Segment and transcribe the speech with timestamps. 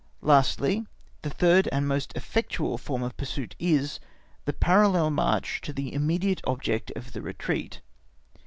[0.21, 0.83] Lastly,
[1.21, 3.99] the third and most effectual form of pursuit is,
[4.45, 7.81] the parallel march to the immediate object of the retreat.